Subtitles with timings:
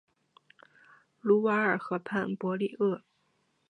[1.19, 3.03] 卢瓦尔河畔博利厄。